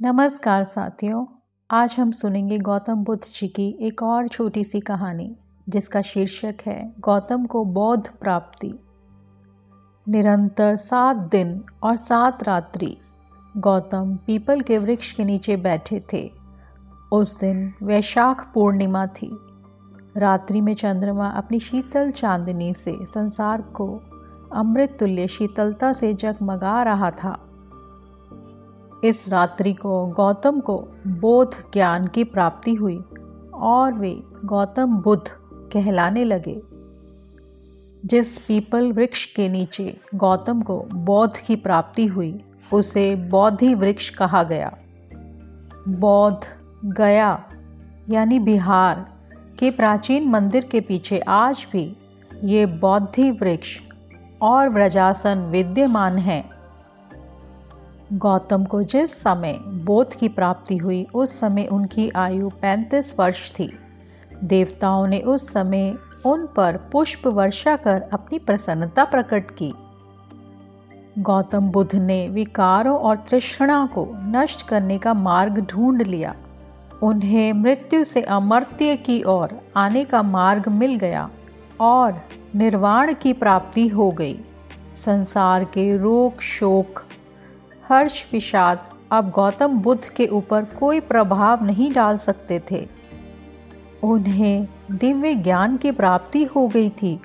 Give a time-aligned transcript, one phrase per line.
[0.00, 1.26] नमस्कार साथियों,
[1.70, 5.36] आज हम सुनेंगे गौतम बुद्ध जी की एक और छोटी सी कहानी,
[5.68, 8.78] जिसका शीर्षक है गौतम को बौद्ध प्राप्ति।
[10.08, 12.96] निरंतर सात दिन और सात रात्रि
[13.56, 16.32] गौतम पीपल के वृक्ष के नीचे बैठे थे।
[17.12, 19.38] उस दिन वैशाख पूर्णिमा थी।
[20.16, 24.02] रात्रि में चंद्रमा अपनी शीतल चांदनी से संसार को
[24.54, 27.53] अमृत तुल्य शीतलता से जगमगा रहा था।
[29.04, 32.98] इस रात्रि को गौतम को बोध ज्ञान की प्राप्ति हुई
[33.54, 35.30] और वे गौतम बुद्ध
[35.72, 36.62] कहलाने लगे।
[38.04, 44.42] जिस पीपल वृक्ष के नीचे गौतम को बौद्ध की प्राप्ति हुई, उसे बौद्धि वृक्ष कहा
[44.42, 44.76] गया।
[45.88, 46.40] बौद्ध,
[46.84, 47.44] गया
[48.10, 49.06] यानी बिहार
[49.58, 51.96] के प्राचीन मंदिर के पीछे आज भी
[52.44, 53.80] ये बौद्धि वृक्ष
[54.42, 56.53] और व्रजासन विद्यमान हैं।
[58.14, 63.78] गौतम को जिस समय बोध की प्राप्ति हुई, उस समय उनकी आयु 35 वर्ष थी।
[64.44, 65.94] देवताओं ने उस समय
[66.26, 69.74] उन पर पुष्प वर्षा कर अपनी प्रसन्नता प्रकट की।
[71.18, 76.34] गौतम बुद्ध ने विकारों और तृष्णा को नष्ट करने का मार्ग ढूंढ लिया।
[77.02, 81.30] उन्हें मृत्यु से अमर्त्य की ओर आने का मार्ग मिल गया
[81.80, 82.22] और
[82.54, 84.40] निर्वाण की प्राप्ति हो गई।
[84.96, 87.02] संसार के रोग शोक
[87.94, 88.78] हर्ष विषाद
[89.12, 92.86] अब गौतम बुद्ध के ऊपर कोई प्रभाव नहीं डाल सकते थे।
[94.02, 97.20] उन्हें दिव्य ज्ञान की प्राप्ति हो गई थी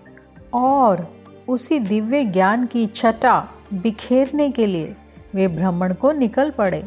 [0.53, 1.06] और
[1.47, 3.40] उसी दिव्य ज्ञान की छटा
[3.73, 4.95] बिखेरने के लिए
[5.36, 6.84] वे भ्रमण को निकल पड़े,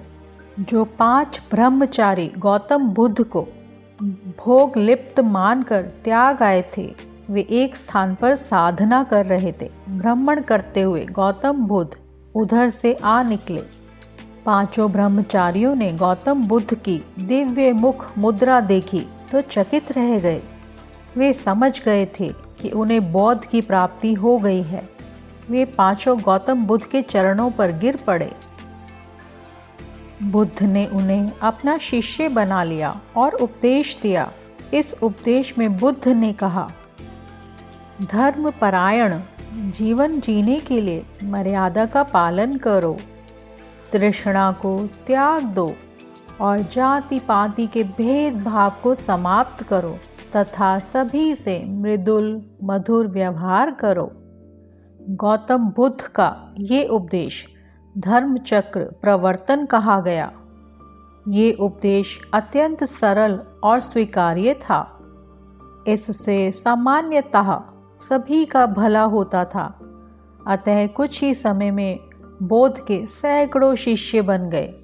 [0.61, 3.43] जो पाँच ब्रह्मचारी गौतम बुद्ध को
[4.39, 6.93] भोग लिप्त मानकर त्याग आए थे।
[7.31, 11.91] वे एक स्थान पर साधना कर रहे थे भ्रमण करते हुए गौतम बुद्ध
[12.35, 13.63] उधर से आ निकले।
[14.47, 19.01] पाँचों ब्रह्मचारियों ने गौतम बुद्ध की दिव्य मुख मुद्रा देखी
[19.33, 20.43] तो चकित रह गए।
[21.17, 24.89] वे समझ गए थे कि उन्हें बौद्ध की प्राप्ति हो गई है।
[25.51, 28.33] वे पाँचों गौतम बुद्ध के चरणों पर गिर पड़े।
[30.23, 34.31] बुद्ध ने उन्हें अपना शिष्य बना लिया और उपदेश दिया।
[34.75, 36.71] इस उपदेश में बुद्ध ने कहा
[38.03, 39.19] धर्म परायण
[39.55, 42.97] जीवन जीने के लिए मर्यादा का पालन करो।
[43.93, 45.75] तृष्णा को त्याग दो
[46.41, 49.99] और जाति पाति के भेदभाव को समाप्त करो
[50.37, 54.13] तथा सभी से मृदुल, मधुर व्यवहार करो।
[55.09, 57.47] गौतम बुद्ध का ये उपदेश
[57.99, 60.33] धर्म चक्र प्रवर्तन कहा गया।
[61.29, 64.99] ये उपदेश अत्यंत सरल और स्वीकार्य था।
[65.89, 67.61] इससे सामान्यतः
[68.03, 69.79] सभी का भला होता था।
[70.47, 71.99] अतः कुछ ही समय में
[72.43, 74.75] बोध के सैकड़ों शिष्य बन गए।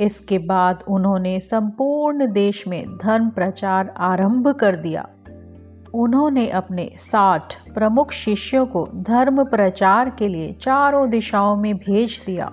[0.00, 5.08] इसके बाद उन्होंने संपूर्ण देश में धर्म प्रचार आरंभ कर दिया।
[5.94, 12.52] उन्होंने अपने साठ प्रमुख शिष्यों को धर्म प्रचार के लिए चारों दिशाओं में भेज दिया।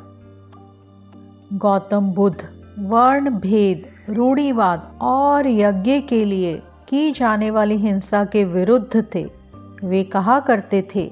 [1.53, 2.49] गौतम बुद्ध,
[2.79, 9.44] वर्ण भेद, रूढ़ीवाद और यज्ञ के लिए की जाने वाली हिंसा के विरुद्ध थे।
[9.83, 11.11] वे कहा करते थे,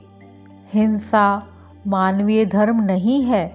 [0.74, 1.25] हिंसा
[1.88, 3.46] मानवीय धर्म नहीं है,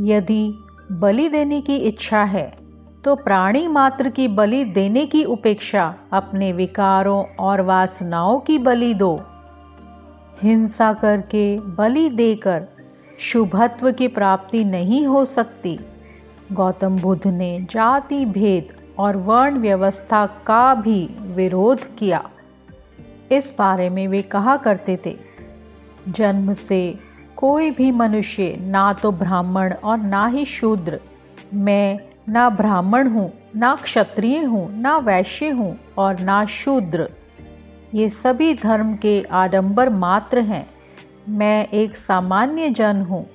[0.00, 0.52] यदि
[0.92, 2.52] बलि देने की इच्छा है
[3.04, 9.20] तो प्राणी मात्र की बलि देने की उपेक्षा अपने विकारों और वासनाओं की बलि दो।
[10.42, 11.44] हिंसा करके
[11.76, 12.66] बलि देकर
[13.20, 15.78] शुभत्व की प्राप्ति नहीं हो सकती।
[16.52, 21.00] गौतम बुद्ध ने जाति भेद और वर्ण व्यवस्था का भी
[21.34, 22.22] विरोध किया।
[23.30, 25.16] इस बारे में वे कहा करते थे,
[26.08, 26.98] जन्म से
[27.36, 31.00] कोई भी मनुष्य ना तो ब्राह्मण और ना ही शूद्र।
[31.54, 31.98] मैं
[32.28, 37.08] ना ब्राह्मण हूँ, ना क्षत्रिय हूँ, ना वैश्य हूँ और ना शूद्र।
[37.94, 40.66] ये सभी धर्म के आडंबर मात्र हैं।
[41.28, 43.26] मैं एक सामान्य जन हूँ।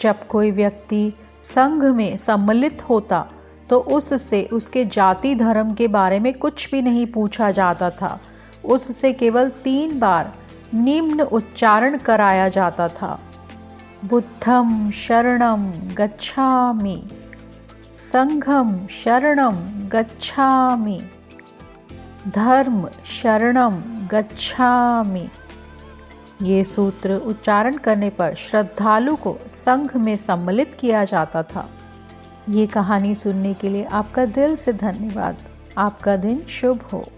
[0.00, 3.26] जब कोई व्यक्ति संघ में सम्मिलित होता
[3.70, 8.18] तो उससे उसके जाति धर्म के बारे में कुछ भी नहीं पूछा जाता था।
[8.64, 10.32] उससे केवल तीन बार
[10.74, 13.20] निम्न उच्चारण कराया जाता था।
[14.04, 17.08] बुद्धम शरणम गच्छामि।
[17.92, 21.02] संघम शरणम गच्छामि।
[22.28, 25.28] धर्म शरणम गच्छामि।
[26.42, 31.70] ये सूत्र उच्चारण करने पर श्रद्धालु को संघ में सम्मिलित किया जाता था।
[32.48, 35.36] ये कहानी सुनने के लिए आपका दिल से धन्यवाद।
[35.78, 37.08] आपका दिन शुभ हो।